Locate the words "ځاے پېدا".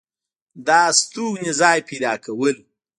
1.59-2.13